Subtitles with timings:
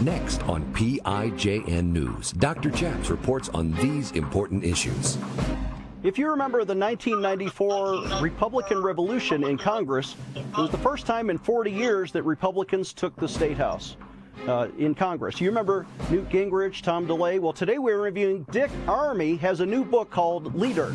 [0.00, 2.70] Next on PIJN News, Dr.
[2.70, 5.18] Chaps reports on these important issues.
[6.02, 11.36] If you remember the 1994 Republican Revolution in Congress, it was the first time in
[11.36, 13.96] 40 years that Republicans took the State House.
[14.48, 15.38] Uh, in Congress.
[15.38, 17.38] You remember Newt Gingrich, Tom DeLay?
[17.38, 20.94] Well, today we're reviewing Dick Armey has a new book called Leader.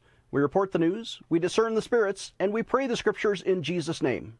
[0.31, 4.01] We report the news, we discern the spirits, and we pray the scriptures in Jesus'
[4.01, 4.37] name.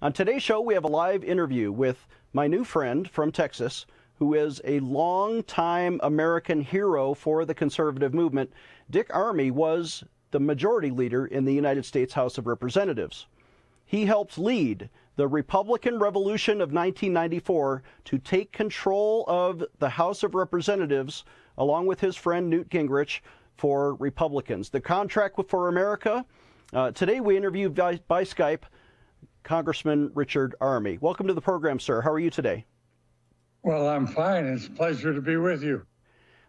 [0.00, 3.84] On today's show, we have a live interview with my new friend from Texas,
[4.14, 8.54] who is a long-time American hero for the conservative movement.
[8.88, 13.26] Dick Armey was the majority leader in the United States House of Representatives.
[13.84, 20.34] He helped lead the Republican Revolution of 1994 to take control of the House of
[20.34, 21.24] Representatives,
[21.58, 23.20] along with his friend Newt Gingrich,
[23.62, 24.70] for Republicans.
[24.70, 26.24] The contract for America.
[26.72, 28.62] Uh, today we interview by, by Skype
[29.44, 31.00] Congressman Richard Armey.
[31.00, 32.00] Welcome to the program, sir.
[32.00, 32.66] How are you today?
[33.62, 34.46] Well, I'm fine.
[34.46, 35.86] It's a pleasure to be with you.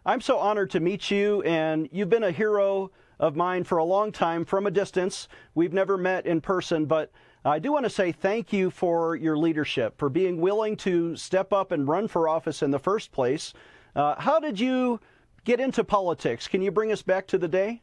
[0.04, 3.84] I'm so honored to meet you, and you've been a hero of mine for a
[3.84, 5.28] long time from a distance.
[5.54, 7.12] We've never met in person, but
[7.46, 11.54] I do want to say thank you for your leadership, for being willing to step
[11.54, 13.54] up and run for office in the first place.
[13.96, 15.00] Uh, how did you
[15.44, 16.48] get into politics?
[16.48, 17.82] Can you bring us back to the day?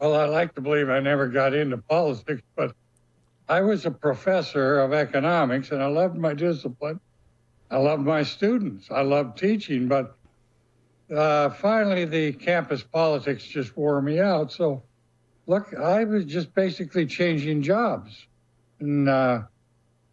[0.00, 2.74] Well, I like to believe I never got into politics, but
[3.48, 7.00] I was a professor of economics and I loved my discipline.
[7.70, 8.90] I loved my students.
[8.90, 10.16] I loved teaching, but
[11.14, 14.52] uh, finally the campus politics just wore me out.
[14.52, 14.82] So,
[15.46, 18.26] look, I was just basically changing jobs.
[18.80, 19.42] And uh,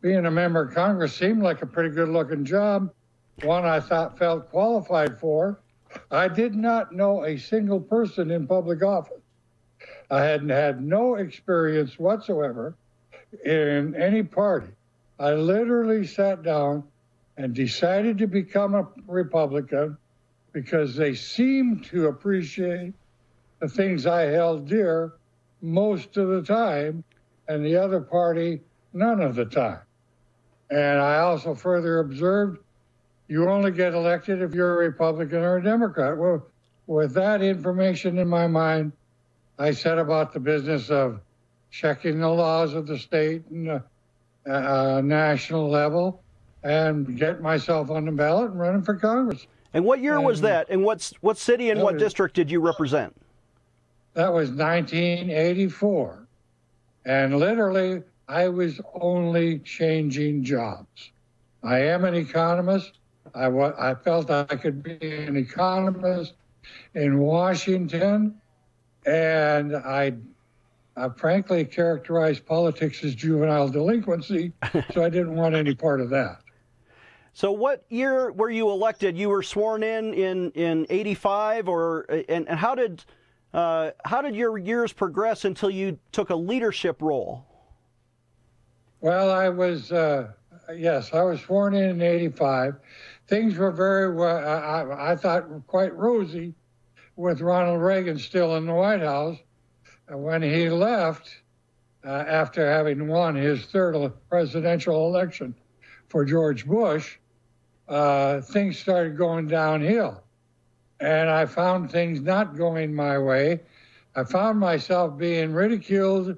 [0.01, 2.91] being a member of Congress seemed like a pretty good looking job,
[3.43, 5.61] one I thought felt qualified for.
[6.11, 9.21] I did not know a single person in public office.
[10.09, 12.75] I hadn't had no experience whatsoever
[13.45, 14.71] in any party.
[15.19, 16.83] I literally sat down
[17.37, 19.97] and decided to become a Republican
[20.53, 22.93] because they seemed to appreciate
[23.59, 25.13] the things I held dear
[25.61, 27.03] most of the time,
[27.47, 28.61] and the other party
[28.93, 29.79] none of the time.
[30.69, 32.59] And I also further observed
[33.27, 36.17] you only get elected if you're a Republican or a Democrat.
[36.17, 36.45] Well,
[36.87, 38.93] with that information in my mind,
[39.59, 41.19] I set about the business of
[41.71, 43.79] checking the laws of the state and uh,
[44.49, 46.23] uh, national level
[46.63, 49.47] and get myself on the ballot and running for Congress.
[49.73, 50.67] And what year and was that?
[50.69, 53.15] And what's what city and what was, district did you represent?
[54.13, 56.27] That was 1984.
[57.05, 61.11] And literally, I was only changing jobs.
[61.63, 62.99] I am an economist.
[63.35, 63.47] I,
[63.91, 66.33] I felt I could be an economist
[66.93, 68.39] in Washington,
[69.05, 70.13] and I,
[70.95, 74.53] I frankly characterized politics as juvenile delinquency,
[74.93, 76.41] so I didn't want any part of that.
[77.33, 79.15] So, what year were you elected?
[79.15, 83.05] You were sworn in in in '85, or and, and how did
[83.53, 87.45] uh, how did your years progress until you took a leadership role?
[89.01, 90.31] Well, I was uh,
[90.75, 92.75] yes, I was sworn in in '85
[93.27, 96.53] things were very well, I, I thought, quite rosy
[97.15, 99.37] with Ronald Reagan still in the White House.
[100.09, 101.41] When he left,
[102.05, 105.53] uh, after having won his third presidential election
[106.07, 107.17] for George Bush,
[107.89, 110.23] uh, things started going downhill.
[110.99, 113.61] And I found things not going my way.
[114.15, 116.37] I found myself being ridiculed,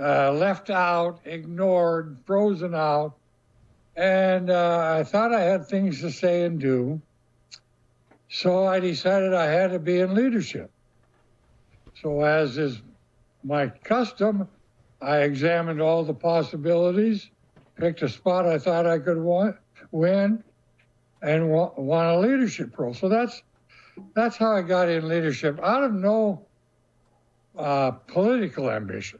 [0.00, 3.16] uh, left out, ignored, frozen out
[3.98, 7.02] and uh, I thought I had things to say and do.
[8.30, 10.70] So I decided I had to be in leadership.
[12.00, 12.80] So, as is
[13.42, 14.48] my custom,
[15.02, 17.28] I examined all the possibilities,
[17.74, 19.56] picked a spot I thought I could want,
[19.90, 20.44] win,
[21.20, 22.94] and won a leadership role.
[22.94, 23.42] So that's
[24.14, 26.46] that's how I got in leadership out of no
[27.56, 29.18] uh, political ambition.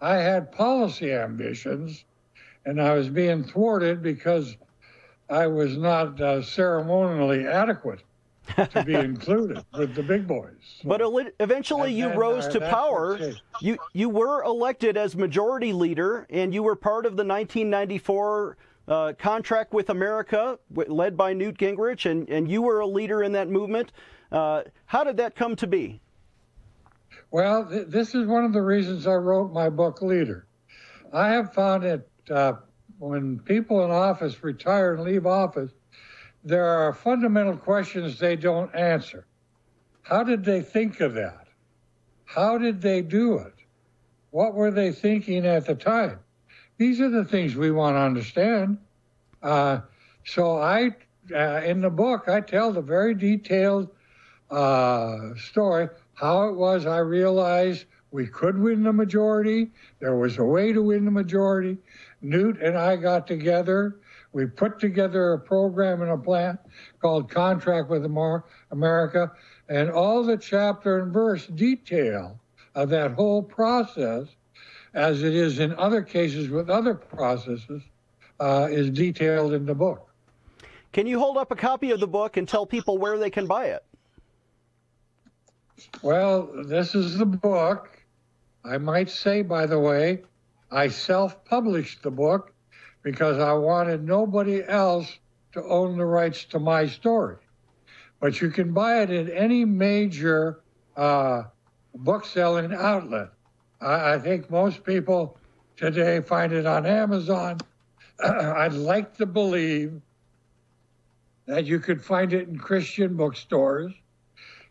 [0.00, 2.04] I had policy ambitions
[2.64, 4.56] and I was being thwarted because
[5.28, 8.02] I was not uh, ceremonially adequate
[8.56, 10.52] to be included with the big boys.
[10.82, 13.18] So, but eventually, you rose to power.
[13.60, 18.56] You you were elected as majority leader, and you were part of the 1994
[18.88, 23.32] uh, Contract with America, led by Newt Gingrich, and, and you were a leader in
[23.32, 23.92] that movement.
[24.30, 26.00] Uh, how did that come to be?
[27.30, 30.46] Well, th- this is one of the reasons I wrote my book, Leader.
[31.12, 32.54] I have found that uh,
[32.98, 35.72] when people in office retire and leave office,
[36.44, 39.26] there are fundamental questions they don't answer.
[40.02, 41.48] How did they think of that?
[42.24, 43.54] How did they do it?
[44.30, 46.18] What were they thinking at the time?
[46.78, 48.78] These are the things we want to understand.
[49.42, 49.80] Uh,
[50.24, 50.96] so I,
[51.34, 53.88] uh, in the book, I tell the very detailed
[54.50, 59.70] uh, story how it was I realized we could win the majority.
[60.00, 61.78] There was a way to win the majority.
[62.22, 64.00] Newt and I got together.
[64.32, 66.58] We put together a program and a plan
[67.00, 68.04] called Contract with
[68.70, 69.32] America,
[69.68, 72.40] and all the chapter and verse detail
[72.74, 74.28] of that whole process,
[74.94, 77.82] as it is in other cases with other processes,
[78.40, 80.08] uh, is detailed in the book.
[80.92, 83.46] Can you hold up a copy of the book and tell people where they can
[83.46, 83.84] buy it?
[86.02, 88.02] Well, this is the book.
[88.64, 90.22] I might say, by the way,
[90.72, 92.54] I self published the book
[93.02, 95.18] because I wanted nobody else
[95.52, 97.36] to own the rights to my story.
[98.20, 100.60] But you can buy it at any major
[100.96, 101.44] uh,
[101.94, 103.28] book selling outlet.
[103.80, 105.36] I, I, think most people
[105.76, 107.58] today find it on Amazon.
[108.24, 110.00] I'd like to believe
[111.46, 113.92] that you could find it in Christian bookstores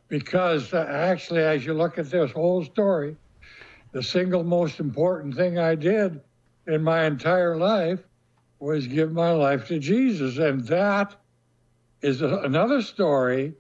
[0.08, 3.18] because uh, actually, as you look at this whole story,
[3.92, 6.22] the single most important thing I did
[6.68, 8.00] in my entire life
[8.60, 10.38] was give my life to Jesus.
[10.38, 11.16] And that
[12.02, 13.54] is a, another story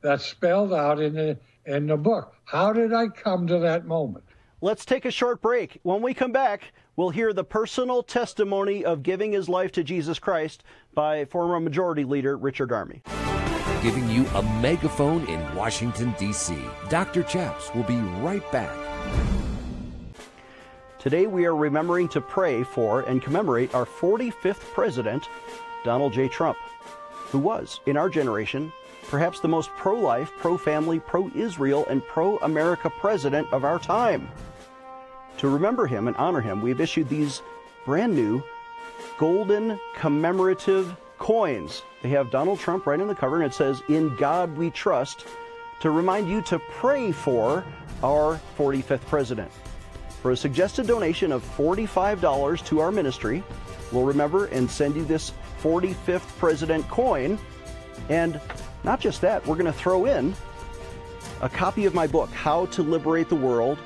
[0.00, 2.34] that's spelled out in the, in the book.
[2.44, 4.24] How did I come to that moment?
[4.60, 5.78] Let's take a short break.
[5.82, 10.18] When we come back, we'll hear the personal testimony of giving his life to Jesus
[10.18, 10.64] Christ
[10.94, 13.02] by former Majority Leader Richard Armey.
[13.82, 16.56] Giving you a megaphone in Washington, D.C.
[16.88, 17.22] Dr.
[17.22, 19.37] Chaps will be right back.
[21.08, 25.30] Today we are remembering to pray for and commemorate our 45th president,
[25.82, 26.28] Donald J.
[26.28, 26.58] Trump,
[27.30, 28.70] who was, in our generation,
[29.04, 33.78] perhaps the most pro life, pro family, pro Israel, and pro America president of our
[33.78, 34.28] time.
[35.38, 37.40] To remember him and honor him, we've issued these
[37.86, 38.42] brand new
[39.16, 41.84] golden commemorative coins.
[42.02, 45.24] They have Donald Trump right on the cover, and it says, In God We Trust,
[45.80, 47.64] to remind you to pray for
[48.02, 49.50] our 45th president.
[50.22, 53.44] For a suggested donation of $45 to our ministry,
[53.92, 55.32] we'll remember and send you this
[55.62, 57.38] 45th President coin.
[58.08, 58.40] And
[58.84, 60.34] not just that, we're going to throw in
[61.40, 63.78] a copy of my book, How to Liberate the World,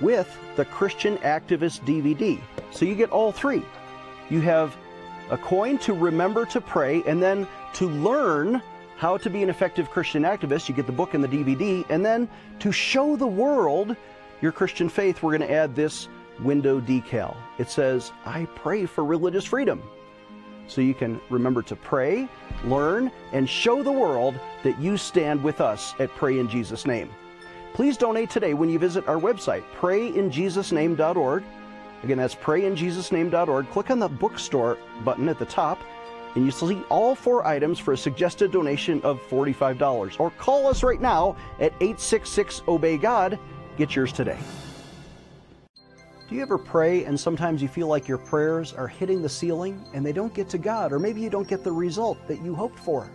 [0.00, 2.40] with the Christian Activist DVD.
[2.72, 3.62] So you get all three.
[4.28, 4.76] You have
[5.30, 8.60] a coin to remember to pray, and then to learn
[8.96, 12.04] how to be an effective Christian activist, you get the book and the DVD, and
[12.04, 12.28] then
[12.58, 13.96] to show the world
[14.40, 16.08] your Christian faith, we're going to add this
[16.42, 17.36] window decal.
[17.58, 19.82] It says, I pray for religious freedom.
[20.66, 22.28] So you can remember to pray,
[22.64, 27.10] learn, and show the world that you stand with us at Pray in Jesus' Name.
[27.74, 31.42] Please donate today when you visit our website, prayinjesusname.org.
[32.02, 33.70] Again, that's prayinjesusname.org.
[33.70, 35.80] Click on the bookstore button at the top,
[36.36, 40.20] and you see all four items for a suggested donation of $45.
[40.20, 43.38] Or call us right now at 866 Obey God
[43.76, 44.38] Get yours today.
[46.28, 49.84] Do you ever pray and sometimes you feel like your prayers are hitting the ceiling
[49.94, 52.54] and they don't get to God, or maybe you don't get the result that you
[52.54, 53.10] hoped for?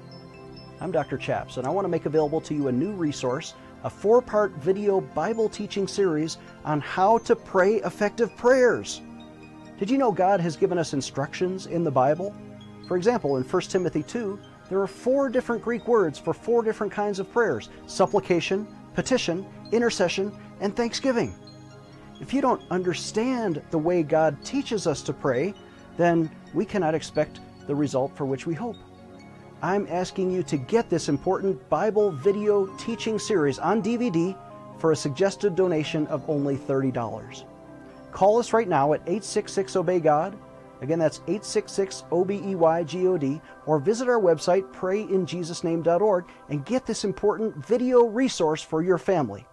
[0.82, 1.18] I'm Dr.
[1.18, 4.52] Chaps, and I want to make available to you a new resource, a four part
[4.58, 9.02] video Bible teaching series on how to pray effective prayers.
[9.80, 12.36] Did you know God has given us instructions in the Bible?
[12.88, 16.92] For example, in 1 Timothy 2, there are four different Greek words for four different
[16.92, 21.34] kinds of prayers supplication, petition, intercession, and thanksgiving.
[22.22, 25.54] If you don't understand the way God teaches us to pray,
[25.98, 28.78] then we cannot expect the result for which we hope.
[29.62, 34.38] I'm asking you to get this important Bible video teaching series on DVD
[34.80, 37.46] for a suggested donation of only $30.
[38.12, 40.38] Call us right now at 866 Obey God.
[40.82, 46.26] Again, that's 866 O B E Y G O D, or visit our website, prayinjesusname.org,
[46.50, 49.46] and get this important video resource for your family.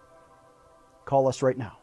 [1.05, 1.79] Call us right now.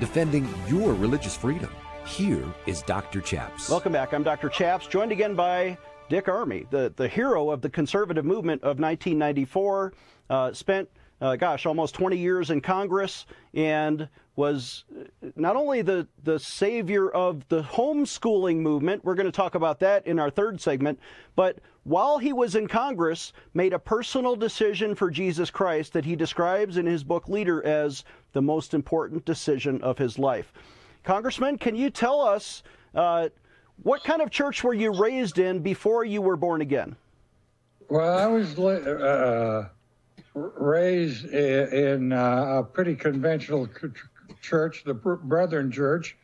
[0.00, 1.70] Defending your religious freedom.
[2.06, 3.20] Here is Dr.
[3.20, 3.68] Chaps.
[3.68, 4.12] Welcome back.
[4.12, 4.48] I'm Dr.
[4.48, 5.76] Chaps, joined again by
[6.08, 9.92] Dick Armey, the, the hero of the conservative movement of 1994.
[10.28, 10.88] Uh, spent
[11.20, 14.84] uh, gosh, almost 20 years in Congress and was
[15.34, 20.06] not only the, the savior of the homeschooling movement, we're going to talk about that
[20.06, 20.98] in our third segment,
[21.34, 26.16] but while he was in Congress, made a personal decision for Jesus Christ that he
[26.16, 30.52] describes in his book Leader as the most important decision of his life.
[31.04, 33.28] Congressman, can you tell us uh,
[33.82, 36.96] what kind of church were you raised in before you were born again?
[37.88, 39.68] Well, I was uh,
[40.36, 43.68] raised in uh, a pretty conventional
[44.42, 46.16] church, the Brethren Church,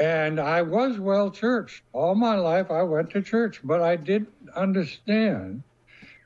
[0.00, 1.82] and I was well churched.
[1.92, 5.62] All my life I went to church, but I didn't understand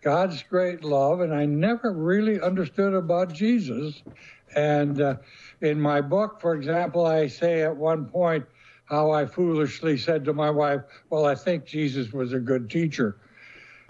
[0.03, 4.03] God's great love, and I never really understood about Jesus.
[4.55, 5.17] And uh,
[5.61, 8.45] in my book, for example, I say at one point
[8.85, 13.17] how I foolishly said to my wife, Well, I think Jesus was a good teacher.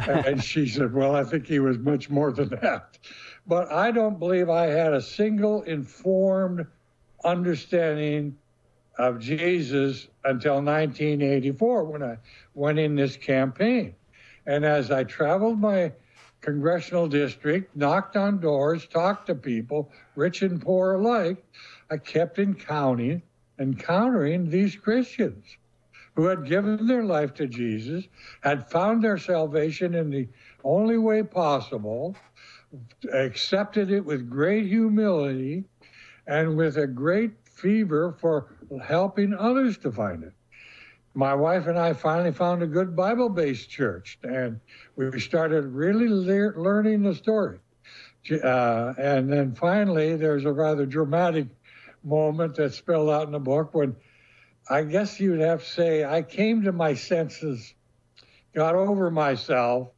[0.09, 2.99] and she said, Well, I think he was much more than that.
[3.47, 6.67] But I don't believe I had a single informed
[7.25, 8.37] understanding
[8.99, 12.19] of Jesus until 1984 when I
[12.55, 13.95] went in this campaign.
[14.47, 15.93] And as I traveled my
[16.41, 21.45] congressional district, knocked on doors, talked to people, rich and poor alike,
[21.91, 23.23] I kept encountering,
[23.59, 25.57] encountering these Christians
[26.15, 28.05] who had given their life to Jesus,
[28.43, 30.29] had found their salvation in the
[30.65, 32.17] only way possible,
[33.13, 35.65] accepted it with great humility,
[36.27, 40.33] and with a great fever for helping others to find it.
[41.15, 44.61] My wife and I finally found a good Bible based church, and
[44.97, 47.59] we started really le- learning the story.
[48.31, 51.49] Uh, and then finally, there's a rather dramatic
[52.05, 53.95] moment that's spelled out in the book when
[54.69, 57.75] I guess you'd have to say I came to my senses,
[58.55, 59.89] got over myself,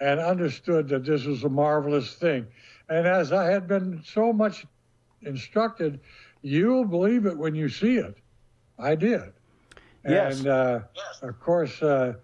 [0.00, 2.46] and understood that this was a marvelous thing.
[2.88, 4.66] And as I had been so much
[5.22, 6.00] instructed,
[6.42, 8.16] you'll believe it when you see it.
[8.78, 9.32] I did.
[10.06, 10.38] Yes.
[10.38, 10.80] And uh,
[11.22, 12.14] of course, uh,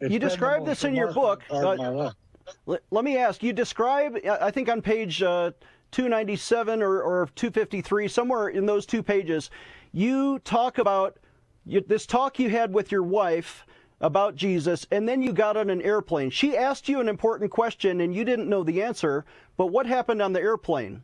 [0.00, 1.42] you describe this in your book.
[1.50, 2.10] Uh,
[2.66, 5.50] let, let, me ask you describe, I think on page uh,
[5.92, 9.50] 297 or, or 253, somewhere in those two pages,
[9.94, 11.18] you talk about
[11.64, 13.64] you, this talk you had with your wife
[14.00, 16.30] about Jesus, and then you got on an airplane.
[16.30, 19.24] She asked you an important question, and you didn't know the answer,
[19.56, 21.02] but what happened on the airplane?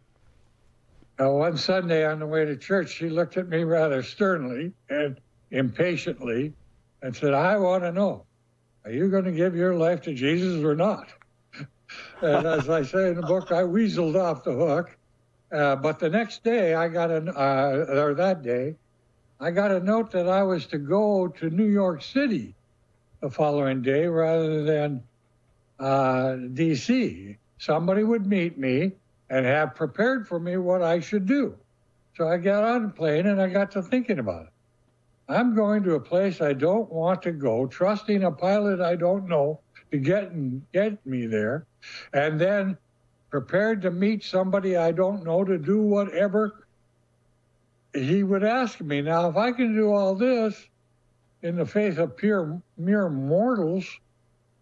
[1.19, 5.21] Uh, one Sunday on the way to church, she looked at me rather sternly and
[5.51, 6.53] impatiently
[7.01, 8.25] and said, I want to know,
[8.85, 11.09] are you going to give your life to Jesus or not?
[12.23, 14.97] and as I say in the book, I weaseled off the hook.
[15.53, 18.77] Uh, but the next day, I got an, uh, or that day,
[19.41, 22.55] I got a note that I was to go to New York City
[23.21, 25.03] the following day rather than
[25.79, 27.37] uh, D.C.
[27.59, 28.93] Somebody would meet me
[29.29, 31.57] and have prepared for me what I should do.
[32.17, 34.53] So I got on the plane and I got to thinking about it.
[35.29, 39.29] I'm going to a place I don't want to go, trusting a pilot I don't
[39.29, 39.61] know
[39.93, 40.33] to get
[40.73, 41.67] get me there,
[42.13, 42.77] and then
[43.31, 46.67] prepared to meet somebody I don't know to do whatever
[47.95, 49.03] he would ask me.
[49.03, 50.69] Now, if I can do all this
[51.43, 53.87] in the face of pure mere mortals,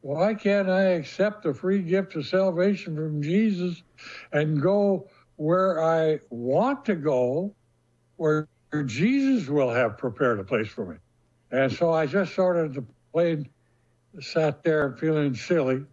[0.00, 3.82] why can't I accept the free gift of salvation from Jesus
[4.32, 7.54] and go where I want to go,
[8.16, 8.48] where
[8.87, 10.96] Jesus will have prepared a place for me?
[11.50, 13.48] And so I just sort of plane
[14.20, 15.84] sat there feeling silly.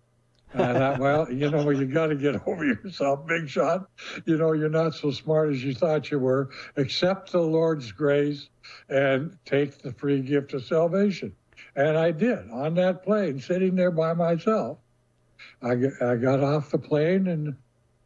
[0.54, 3.90] And I thought, well, you know, you got to get over yourself, big shot.
[4.26, 6.50] You know, you're not so smart as you thought you were.
[6.78, 8.50] Accept the Lord's grace
[8.90, 11.36] and take the free gift of salvation.
[11.76, 14.78] And I did on that plane, sitting there by myself.
[15.62, 17.56] I, I got off the plane and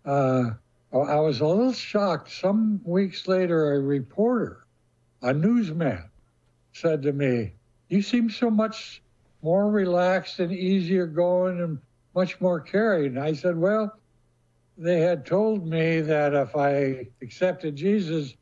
[0.06, 0.52] uh,
[0.92, 2.32] I was a little shocked.
[2.32, 4.66] Some weeks later, a reporter,
[5.22, 6.04] a newsman,
[6.74, 7.54] said to me,
[7.90, 9.02] You seem so much
[9.42, 11.80] more relaxed and easier going and
[12.16, 13.18] much more caring.
[13.18, 13.94] I said, Well,
[14.78, 18.34] they had told me that if I accepted Jesus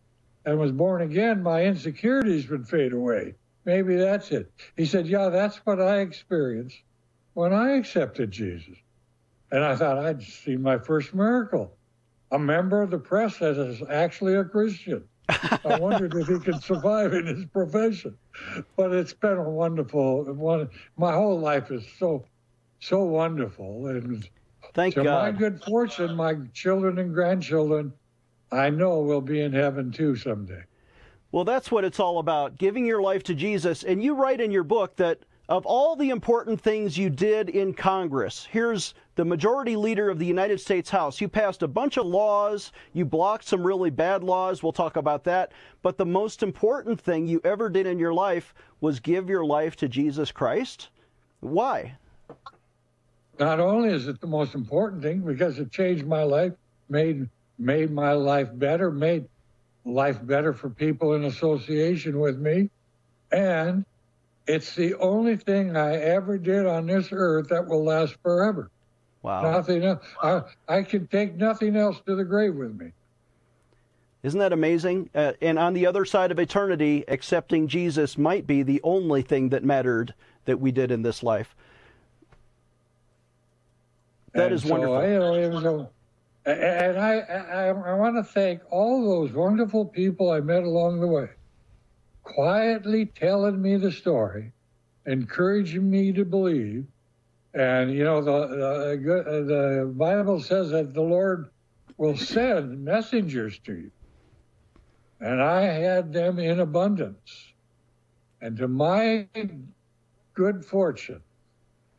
[0.45, 3.35] and was born again, my insecurities would fade away.
[3.65, 4.51] Maybe that's it.
[4.77, 6.77] He said, Yeah, that's what I experienced
[7.33, 8.77] when I accepted Jesus.
[9.51, 11.73] And I thought I'd seen my first miracle.
[12.31, 15.03] A member of the press that is actually a Christian.
[15.29, 18.17] I wondered if he could survive in his profession.
[18.75, 20.69] But it's been a wonderful one.
[20.97, 22.25] My whole life is so,
[22.79, 23.87] so wonderful.
[23.87, 24.27] And
[24.73, 25.33] Thank to God.
[25.33, 27.93] my good fortune, my children and grandchildren,
[28.51, 30.63] I know will be in heaven too someday.
[31.31, 33.83] Well, that's what it's all about giving your life to Jesus.
[33.83, 35.19] And you write in your book that
[35.49, 40.25] of all the important things you did in Congress, here's the majority leader of the
[40.25, 41.21] United States House.
[41.21, 45.23] You passed a bunch of laws, you blocked some really bad laws, we'll talk about
[45.23, 45.53] that.
[45.81, 49.75] But the most important thing you ever did in your life was give your life
[49.77, 50.89] to Jesus Christ.
[51.39, 51.95] Why?
[53.39, 56.53] Not only is it the most important thing because it changed my life,
[56.89, 57.29] made
[57.59, 59.27] made my life better, made
[59.85, 62.69] life better for people in association with me,
[63.31, 63.85] and
[64.47, 68.69] it's the only thing I ever did on this earth that will last forever.
[69.21, 69.51] Wow.
[69.51, 70.05] Nothing else.
[70.21, 72.91] I, I can take nothing else to the grave with me.
[74.23, 75.09] Isn't that amazing?
[75.13, 79.49] Uh, and on the other side of eternity, accepting Jesus might be the only thing
[79.49, 80.13] that mattered
[80.45, 81.55] that we did in this life.
[84.37, 85.01] That and is so, wonderful.
[85.09, 85.89] You know, it was a,
[86.45, 91.07] and I, I, I want to thank all those wonderful people I met along the
[91.07, 91.29] way,
[92.23, 94.51] quietly telling me the story,
[95.07, 96.85] encouraging me to believe.
[97.55, 98.47] And you know, the
[98.95, 101.49] the, the Bible says that the Lord
[101.97, 103.91] will send messengers to you,
[105.19, 107.53] and I had them in abundance.
[108.39, 109.27] And to my
[110.35, 111.23] good fortune,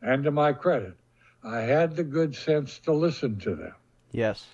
[0.01, 0.95] and to my credit,
[1.43, 3.73] I had the good sense to listen to them.
[4.11, 4.45] Yes.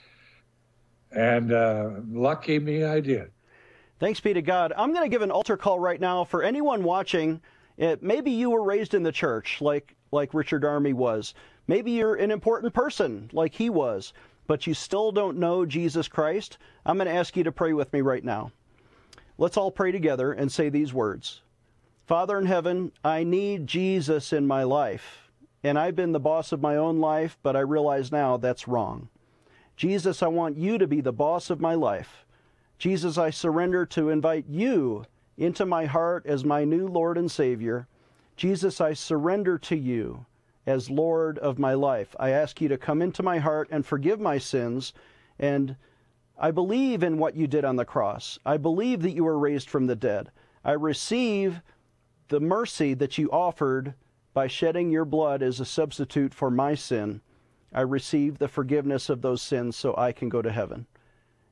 [1.11, 3.31] And uh, lucky me, I did.
[3.99, 4.73] Thanks be to God.
[4.75, 7.41] I'm going to give an altar call right now for anyone watching.
[7.77, 11.33] It, maybe you were raised in the church like like Richard Armey was.
[11.67, 14.13] Maybe you're an important person like he was,
[14.47, 16.57] but you still don't know Jesus Christ.
[16.85, 18.51] I'm going to ask you to pray with me right now.
[19.37, 21.41] Let's all pray together and say these words.
[22.05, 25.24] Father in heaven, I need Jesus in my life.
[25.65, 29.09] And I've been the boss of my own life, but I realize now that's wrong.
[29.75, 32.23] Jesus, I want you to be the boss of my life.
[32.77, 35.05] Jesus, I surrender to invite you
[35.39, 37.87] into my heart as my new Lord and Savior.
[38.37, 40.27] Jesus, I surrender to you
[40.67, 42.15] as Lord of my life.
[42.19, 44.93] I ask you to come into my heart and forgive my sins.
[45.39, 45.77] And
[46.37, 48.37] I believe in what you did on the cross.
[48.45, 50.29] I believe that you were raised from the dead.
[50.63, 51.59] I receive
[52.27, 53.95] the mercy that you offered
[54.35, 57.21] by shedding your blood as a substitute for my sin.
[57.73, 60.87] I receive the forgiveness of those sins so I can go to heaven.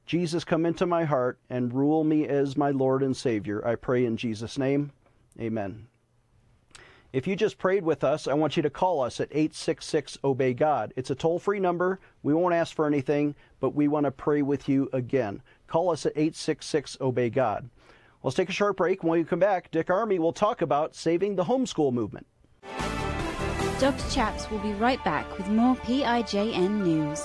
[0.05, 3.65] Jesus, come into my heart and rule me as my Lord and Savior.
[3.65, 4.91] I pray in Jesus' name.
[5.39, 5.87] Amen.
[7.13, 10.53] If you just prayed with us, I want you to call us at 866 Obey
[10.53, 10.93] God.
[10.97, 12.01] It's a toll free number.
[12.21, 15.41] We won't ask for anything, but we want to pray with you again.
[15.67, 17.69] Call us at 866 Obey God.
[18.23, 19.03] Let's take a short break.
[19.03, 22.27] When we come back, Dick Armey will talk about saving the homeschool movement.
[23.79, 24.09] Dr.
[24.11, 27.21] Chaps will be right back with more PIJN news.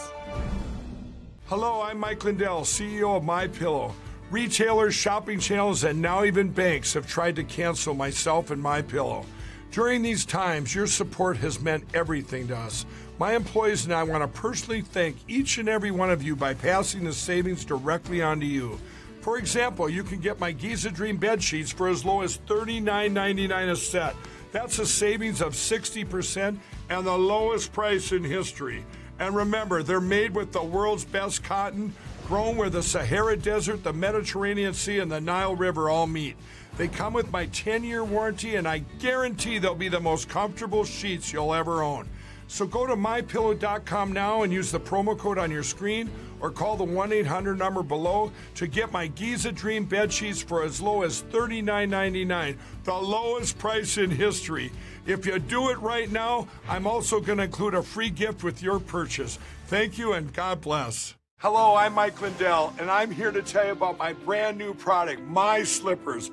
[1.47, 3.95] Hello, I'm Mike Lindell, CEO of My Pillow.
[4.31, 9.27] Retailers, shopping channels, and now even banks have tried to cancel myself and My Pillow.
[9.71, 12.87] During these times, your support has meant everything to us.
[13.19, 16.55] My employees and I want to personally thank each and every one of you by
[16.55, 18.81] passing the savings directly on to you.
[19.21, 23.71] For example, you can get my Giza Dream bed sheets for as low as $39.99
[23.71, 24.17] a set.
[24.53, 26.57] That's a savings of 60%
[26.91, 28.85] and the lowest price in history.
[29.19, 31.93] And remember, they're made with the world's best cotton,
[32.27, 36.37] grown where the Sahara Desert, the Mediterranean Sea, and the Nile River all meet.
[36.77, 40.85] They come with my 10 year warranty, and I guarantee they'll be the most comfortable
[40.85, 42.09] sheets you'll ever own.
[42.47, 46.77] So go to mypillow.com now and use the promo code on your screen or call
[46.77, 51.03] the 1 800 number below to get my Giza Dream bed sheets for as low
[51.03, 54.70] as $39.99, the lowest price in history.
[55.07, 58.62] If you do it right now, I'm also going to include a free gift with
[58.62, 59.38] your purchase.
[59.66, 61.14] Thank you and God bless.
[61.38, 65.22] Hello, I'm Mike Lindell, and I'm here to tell you about my brand new product,
[65.22, 66.33] My Slippers.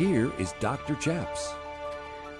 [0.00, 0.94] Here is Dr.
[0.94, 1.52] Chaps.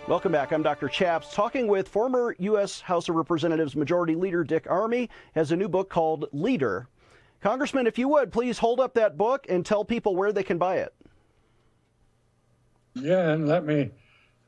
[0.09, 0.51] Welcome back.
[0.51, 0.89] I'm Dr.
[0.89, 2.81] Chaps, talking with former U.S.
[2.81, 5.11] House of Representatives Majority Leader Dick Armey.
[5.35, 6.89] Has a new book called Leader.
[7.43, 10.57] Congressman, if you would, please hold up that book and tell people where they can
[10.57, 10.95] buy it.
[12.95, 13.91] Yeah, and let me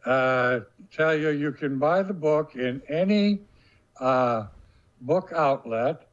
[0.06, 3.40] uh, tell you, you can buy the book in any
[4.00, 4.46] uh,
[5.02, 6.06] book outlet.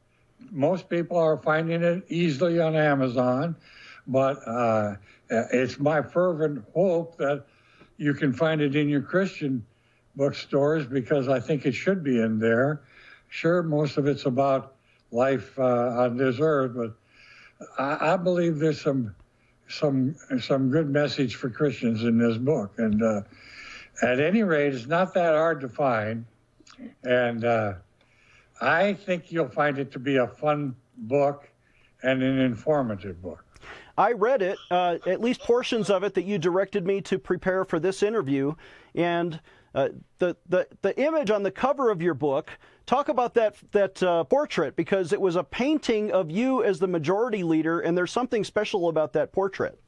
[0.50, 3.56] Most people are finding it easily on Amazon,
[4.06, 4.96] but uh,
[5.30, 7.44] it's my fervent hope that
[7.96, 9.64] you can find it in your Christian
[10.16, 12.82] bookstores because I think it should be in there.
[13.28, 14.74] Sure, most of it's about
[15.12, 16.94] life uh, on this earth, but
[17.78, 19.14] I, I, believe there's some
[19.68, 22.74] some some good message for Christians in this book.
[22.78, 23.22] And uh,
[24.02, 26.24] at any rate, it's not that hard to find,
[27.04, 27.74] and uh,
[28.60, 31.48] I think you'll find it to be a fun book
[32.02, 33.44] and an informative book.
[34.00, 37.66] I read it, uh, at least portions of it that you directed me to prepare
[37.66, 38.54] for this interview,
[38.94, 39.38] and
[39.74, 42.50] uh, the the the image on the cover of your book.
[42.86, 46.86] Talk about that that uh, portrait because it was a painting of you as the
[46.86, 49.78] majority leader, and there's something special about that portrait.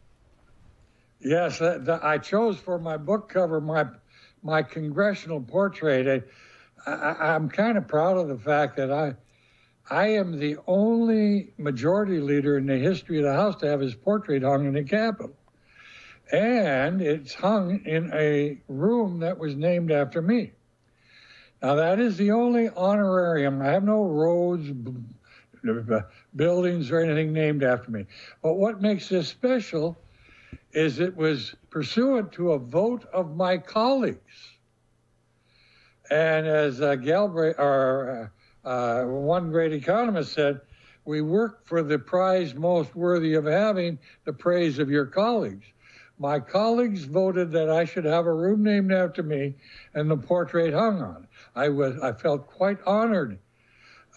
[1.20, 3.87] Yes, I chose for my book cover my
[4.42, 6.31] my congressional portrait.
[6.87, 9.14] I, I, I'm kind of proud of the fact that I
[9.90, 13.95] I am the only majority leader in the history of the House to have his
[13.95, 15.37] portrait hung in the Capitol.
[16.33, 20.53] And it's hung in a room that was named after me.
[21.62, 23.61] Now, that is the only honorarium.
[23.61, 24.73] I have no roads,
[26.35, 28.07] buildings, or anything named after me.
[28.42, 29.97] But what makes this special
[30.73, 34.57] is it was pursuant to a vote of my colleagues.
[36.11, 40.61] And as uh, Galbraith, or uh, uh, one great economist said,
[41.05, 45.66] We work for the prize most worthy of having, the praise of your colleagues.
[46.18, 49.57] My colleagues voted that I should have a room named after me
[49.94, 51.27] and the portrait hung on.
[51.57, 53.38] I was I felt quite honored.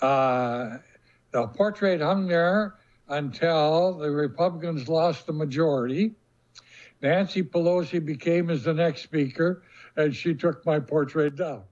[0.01, 0.77] Uh,
[1.31, 2.75] the portrait hung there
[3.07, 6.13] until the Republicans lost the majority.
[7.01, 9.63] Nancy Pelosi became as the next speaker,
[9.95, 11.63] and she took my portrait down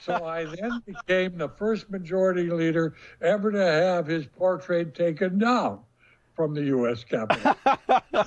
[0.00, 5.80] so I then became the first majority leader ever to have his portrait taken down
[6.34, 7.02] from the U.S.
[7.02, 7.56] Capitol.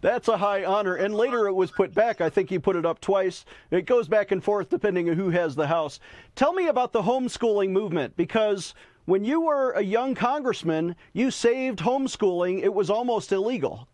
[0.00, 0.96] That's a high honor.
[0.96, 2.22] And later it was put back.
[2.22, 3.44] I think he put it up twice.
[3.70, 6.00] It goes back and forth depending on who has the House.
[6.34, 8.74] Tell me about the homeschooling movement because
[9.04, 12.62] when you were a young congressman, you saved homeschooling.
[12.62, 13.86] It was almost illegal.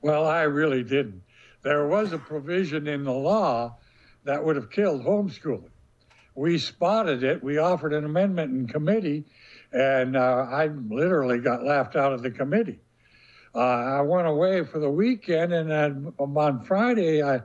[0.00, 1.22] Well, I really didn't.
[1.62, 3.76] There was a provision in the law
[4.24, 5.70] that would have killed homeschooling.
[6.34, 7.42] We spotted it.
[7.42, 9.24] We offered an amendment in committee,
[9.72, 12.78] and uh, I literally got laughed out of the committee.
[13.54, 17.40] Uh, I went away for the weekend, and then on Friday, I,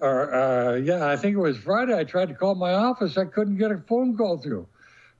[0.00, 1.96] or uh, yeah, I think it was Friday.
[1.96, 3.16] I tried to call my office.
[3.16, 4.66] I couldn't get a phone call through,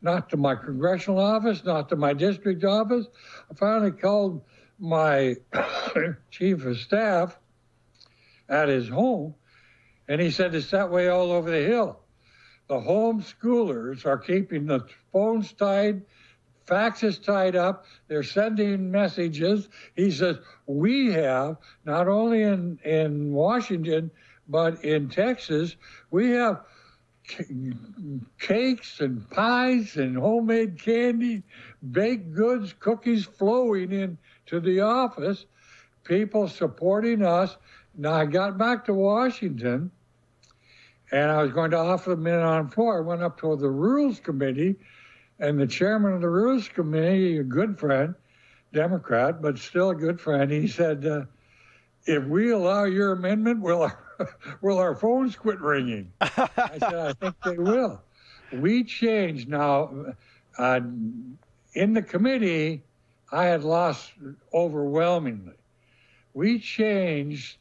[0.03, 3.07] not to my congressional office, not to my district office.
[3.51, 4.43] I finally called
[4.79, 5.37] my
[6.31, 7.39] chief of staff
[8.49, 9.35] at his home,
[10.09, 12.01] and he said it's that way all over the hill.
[12.69, 16.03] The homeschoolers are keeping the phones tied,
[16.67, 17.85] faxes tied up.
[18.09, 19.69] They're sending messages.
[19.95, 24.11] He says, we have, not only in, in Washington,
[24.49, 25.77] but in Texas,
[26.11, 26.63] we have
[28.39, 31.43] cakes and pies and homemade candy,
[31.93, 35.47] baked goods, cookies flowing into the office,
[36.05, 37.57] people supporting us.
[37.97, 39.91] Now, I got back to Washington
[41.13, 42.99] and I was going to offer the in on floor.
[42.99, 44.77] I went up to the Rules Committee,
[45.39, 48.15] and the chairman of the Rules Committee, a good friend,
[48.73, 51.23] Democrat, but still a good friend, he said, uh,
[52.07, 54.29] if we allow your amendment, will our,
[54.61, 56.13] will our phones quit ringing?
[56.21, 58.03] I said, I think they will.
[58.53, 60.07] We changed now.
[60.59, 60.81] Uh,
[61.75, 62.83] in the committee,
[63.31, 64.13] I had lost
[64.53, 65.55] overwhelmingly.
[66.35, 67.59] We changed,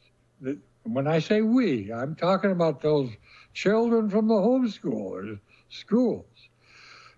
[0.84, 3.10] when I say we, I'm talking about those
[3.52, 6.26] children from the homeschoolers schools.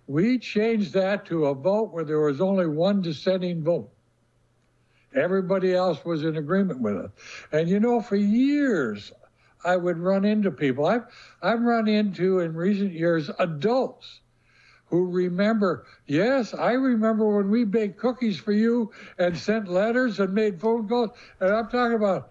[0.06, 3.90] We changed that to a vote where there was only one dissenting vote.
[5.14, 7.10] Everybody else was in agreement with it.
[7.50, 9.12] And you know, for years,
[9.64, 10.86] I would run into people.
[10.86, 11.06] I've,
[11.42, 14.20] I've run into in recent years adults
[14.86, 20.32] who remember, yes, I remember when we baked cookies for you and sent letters and
[20.32, 21.10] made phone calls.
[21.40, 22.30] And I'm talking about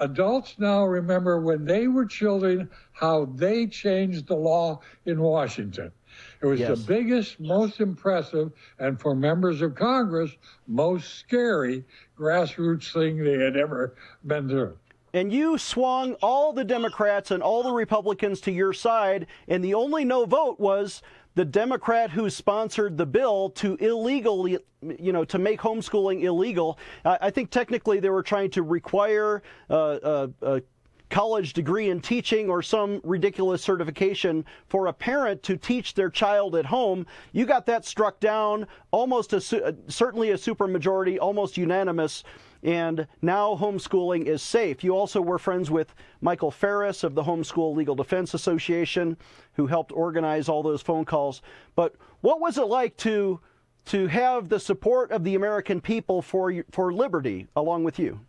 [0.00, 5.92] adults now remember when they were children how they changed the law in Washington.
[6.40, 6.78] It was yes.
[6.78, 10.30] the biggest, most impressive, and for members of Congress,
[10.68, 11.84] most scary
[12.18, 13.94] grassroots thing they had ever
[14.26, 14.76] been through.
[15.12, 19.74] and you swung all the Democrats and all the Republicans to your side, and the
[19.74, 21.02] only no vote was
[21.34, 26.78] the Democrat who sponsored the bill to illegally, you know, to make homeschooling illegal.
[27.04, 30.62] I think technically they were trying to require uh, uh, a
[31.10, 36.56] college degree in teaching or some ridiculous certification for a parent to teach their child
[36.56, 37.06] at home.
[37.32, 42.24] You got that struck down, almost a, certainly a supermajority, almost unanimous
[42.64, 44.82] and now homeschooling is safe.
[44.82, 49.18] You also were friends with Michael Farris of the Homeschool Legal Defense Association,
[49.52, 51.42] who helped organize all those phone calls.
[51.76, 53.38] But what was it like to
[53.86, 58.20] to have the support of the American people for for liberty along with you?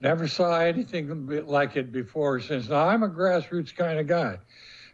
[0.00, 2.40] Never saw anything like it before.
[2.40, 4.38] Since now I'm a grassroots kind of guy,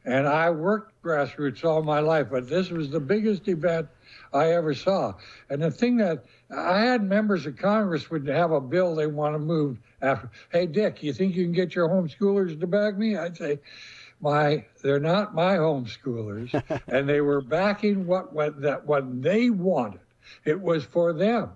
[0.05, 3.88] and I worked grassroots all my life, but this was the biggest event
[4.33, 5.14] I ever saw.
[5.51, 9.35] And the thing that I had members of Congress would have a bill they want
[9.35, 10.31] to move after.
[10.51, 13.16] Hey, Dick, you think you can get your homeschoolers to back me?
[13.16, 13.61] I'd say,
[14.22, 20.01] my they're not my homeschoolers, and they were backing what, what that what they wanted.
[20.44, 21.51] It was for them.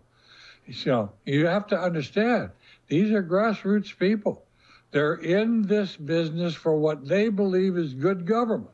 [0.72, 2.50] So you have to understand
[2.88, 4.44] these are grassroots people.
[4.90, 8.70] They're in this business for what they believe is good government.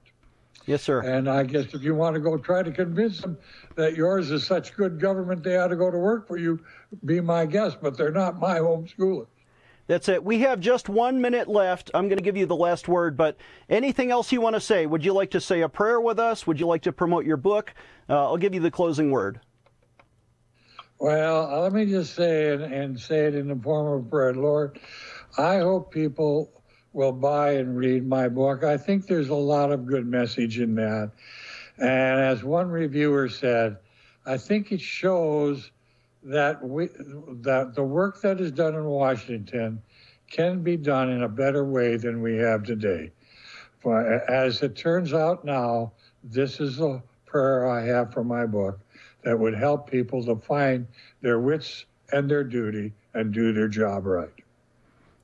[0.67, 1.01] Yes, sir.
[1.01, 3.37] And I guess if you want to go try to convince them
[3.75, 6.61] that yours is such good government they ought to go to work for you,
[7.05, 7.79] be my guest.
[7.83, 9.27] But they're not my homeschoolers.
[9.89, 10.23] That's it.
[10.23, 11.91] We have just one minute left.
[11.93, 13.37] I'm going to give you the last word, but
[13.69, 14.87] anything else you want to say?
[14.87, 16.47] Would you like to say a prayer with us?
[16.47, 17.75] Would you like to promote your book?
[18.09, 19.41] Uh, I'll give you the closing word.
[21.01, 24.33] Well, let me just say and, and say it in the form of prayer.
[24.35, 24.79] Lord,
[25.37, 26.62] I hope people
[26.93, 28.65] will buy and read my book.
[28.65, 31.11] I think there's a lot of good message in that.
[31.79, 33.79] And as one reviewer said,
[34.27, 35.71] I think it shows
[36.25, 36.89] that we
[37.43, 39.83] that the work that is done in Washington
[40.31, 43.11] can be done in a better way than we have today.
[43.81, 48.79] For as it turns out now, this is a prayer I have for my book
[49.25, 50.87] that would help people to find
[51.21, 54.31] their wits and their duty and do their job right.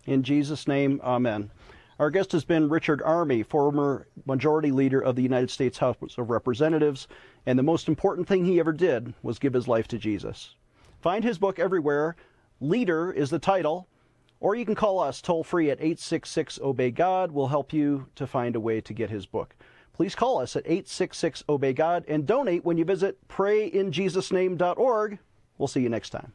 [0.07, 1.51] In Jesus' name, amen.
[1.99, 6.31] Our guest has been Richard Armey, former Majority Leader of the United States House of
[6.31, 7.09] Representatives,
[7.45, 10.55] and the most important thing he ever did was give his life to Jesus.
[11.01, 12.15] Find his book everywhere.
[12.61, 13.89] Leader is the title,
[14.39, 17.33] or you can call us toll free at 866 Obey God.
[17.33, 19.57] We'll help you to find a way to get his book.
[19.93, 25.19] Please call us at 866 Obey God and donate when you visit prayinjesusname.org.
[25.59, 26.33] We'll see you next time.